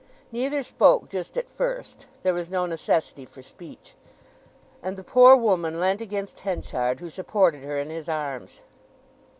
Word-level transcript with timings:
Neither 0.31 0.63
spoke 0.63 1.09
just 1.09 1.37
at 1.37 1.47
first—there 1.47 2.33
was 2.33 2.49
no 2.49 2.65
necessity 2.65 3.23
for 3.23 3.43
speech—and 3.43 4.97
the 4.97 5.03
poor 5.03 5.35
woman 5.35 5.79
leant 5.79 6.01
against 6.01 6.39
Henchard, 6.39 6.99
who 7.01 7.09
supported 7.11 7.61
her 7.63 7.77
in 7.77 7.91
his 7.91 8.09
arms. 8.09 8.63